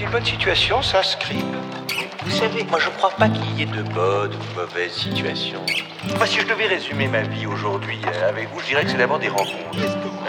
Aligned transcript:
C'est 0.00 0.06
une 0.06 0.12
bonne 0.12 0.24
situation, 0.24 0.80
ça. 0.80 1.02
Vous 2.24 2.30
savez, 2.30 2.64
moi 2.70 2.78
je 2.80 2.88
crois 2.88 3.10
pas 3.10 3.28
qu'il 3.28 3.58
y 3.58 3.64
ait 3.64 3.66
de 3.66 3.82
bonnes 3.82 4.32
ou 4.32 4.58
mauvaises 4.58 4.94
situations. 4.94 5.60
Moi, 6.16 6.26
si 6.26 6.40
je 6.40 6.46
devais 6.46 6.68
résumer 6.68 7.06
ma 7.06 7.20
vie 7.20 7.44
aujourd'hui 7.44 8.00
euh, 8.06 8.30
avec 8.30 8.48
vous, 8.48 8.60
je 8.60 8.68
dirais 8.68 8.84
que 8.84 8.90
c'est 8.90 8.96
d'abord 8.96 9.18
des 9.18 9.28
rencontres. 9.28 9.76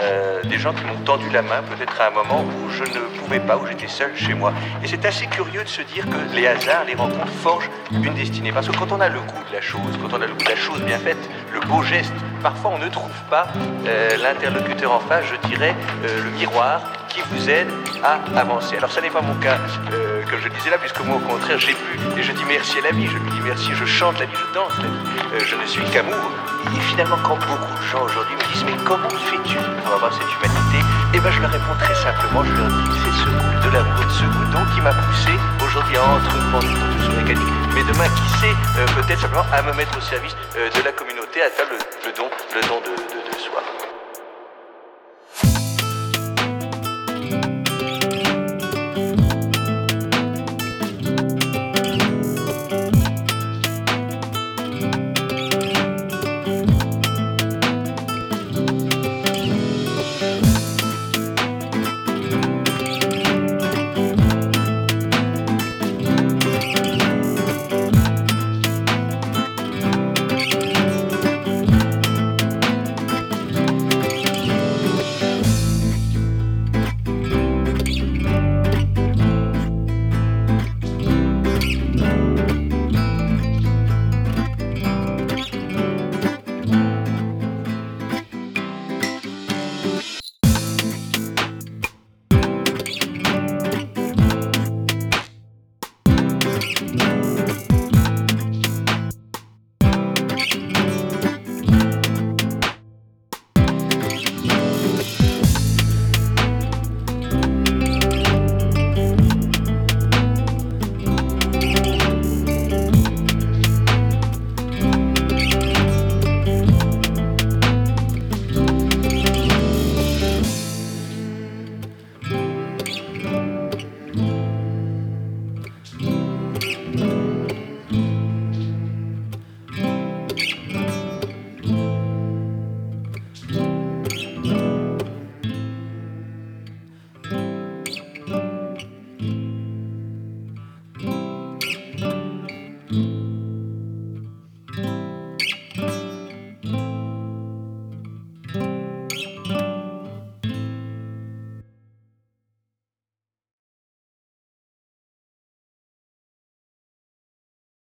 Euh, 0.02 0.42
des 0.42 0.58
gens 0.58 0.74
qui 0.74 0.84
m'ont 0.84 1.02
tendu 1.06 1.30
la 1.30 1.40
main, 1.40 1.62
peut-être 1.62 1.98
à 2.02 2.08
un 2.08 2.10
moment 2.10 2.44
où 2.44 2.68
je 2.68 2.82
ne 2.82 3.18
pouvais 3.18 3.40
pas, 3.40 3.56
où 3.56 3.66
j'étais 3.66 3.88
seul 3.88 4.14
chez 4.14 4.34
moi. 4.34 4.52
Et 4.84 4.88
c'est 4.88 5.06
assez 5.06 5.24
curieux 5.24 5.64
de 5.64 5.68
se 5.68 5.80
dire 5.80 6.04
que 6.04 6.36
les 6.36 6.46
hasards, 6.46 6.84
les 6.86 6.94
rencontres 6.94 7.32
forgent 7.40 7.70
une 7.90 8.12
destinée. 8.12 8.52
Parce 8.52 8.68
que 8.68 8.76
quand 8.76 8.92
on 8.92 9.00
a 9.00 9.08
le 9.08 9.20
goût 9.20 9.42
de 9.48 9.54
la 9.54 9.62
chose, 9.62 9.98
quand 10.02 10.14
on 10.14 10.20
a 10.20 10.26
le 10.26 10.34
goût 10.34 10.44
de 10.44 10.50
la 10.50 10.56
chose 10.56 10.82
bien 10.82 10.98
faite, 10.98 11.30
le 11.50 11.60
beau 11.60 11.82
geste, 11.82 12.12
parfois 12.42 12.72
on 12.74 12.78
ne 12.78 12.90
trouve 12.90 13.10
pas 13.30 13.46
euh, 13.86 14.18
l'interlocuteur 14.18 14.92
en 14.92 15.00
face, 15.00 15.24
je 15.24 15.48
dirais, 15.48 15.74
le 16.02 16.30
miroir 16.32 16.82
qui 17.12 17.20
vous 17.30 17.50
aide 17.50 17.68
à 18.02 18.20
avancer. 18.40 18.76
Alors 18.76 18.90
ça 18.90 19.00
n'est 19.00 19.10
pas 19.10 19.20
mon 19.20 19.34
cas, 19.34 19.58
euh, 19.92 20.22
comme 20.28 20.40
je 20.40 20.48
le 20.48 20.54
disais 20.54 20.70
là, 20.70 20.78
puisque 20.78 21.00
moi 21.00 21.16
au 21.16 21.20
contraire 21.20 21.58
j'ai 21.58 21.74
pu, 21.74 21.98
et 22.18 22.22
je 22.22 22.32
dis 22.32 22.44
merci 22.46 22.78
à 22.78 22.82
la 22.82 22.92
vie, 22.92 23.06
je 23.06 23.18
lui 23.18 23.30
dis 23.30 23.40
merci, 23.44 23.70
je 23.74 23.84
chante 23.84 24.18
la 24.18 24.26
vie, 24.26 24.34
je 24.34 24.54
danse 24.54 24.76
la 24.78 24.88
vie, 24.88 25.12
Euh, 25.32 25.40
je 25.46 25.56
ne 25.56 25.66
suis 25.66 25.84
qu'amour. 25.92 26.28
Et 26.76 26.80
finalement 26.90 27.16
quand 27.22 27.36
beaucoup 27.36 27.74
de 27.80 27.86
gens 27.90 28.02
aujourd'hui 28.04 28.34
me 28.36 28.44
disent 28.52 28.64
mais 28.64 28.76
comment 28.84 29.08
fais-tu 29.08 29.56
pour 29.84 29.94
avoir 29.94 30.12
cette 30.12 30.32
humanité? 30.36 30.78
Eh 31.14 31.20
bien 31.20 31.30
je 31.30 31.40
leur 31.40 31.50
réponds 31.50 31.76
très 31.80 31.94
simplement, 31.94 32.44
je 32.44 32.52
leur 32.52 32.68
dis 32.68 32.90
c'est 33.02 33.16
ce 33.22 33.28
goût 33.28 33.58
de 33.64 33.70
l'amour, 33.74 34.04
ce 34.10 34.24
goût 34.24 34.66
qui 34.74 34.80
m'a 34.80 34.92
poussé 34.92 35.32
aujourd'hui 35.64 35.96
à 35.96 36.04
entreprendre 36.04 36.68
une 36.68 36.78
construction 36.80 37.12
mécanique, 37.20 37.54
mais 37.74 37.84
demain 37.84 38.08
qui 38.08 38.26
sait 38.40 38.56
euh, 38.78 38.86
peut-être 38.96 39.20
simplement 39.20 39.46
à 39.52 39.62
me 39.62 39.72
mettre 39.72 39.96
au 39.96 40.00
service 40.00 40.36
de 40.54 40.82
la 40.84 40.92
communauté, 40.92 41.42
à 41.42 41.50
faire 41.50 41.66
le, 41.70 42.12
don, 42.12 42.28
le 42.54 42.60
don 42.68 42.80
de 42.80 43.38
soi. 43.38 43.62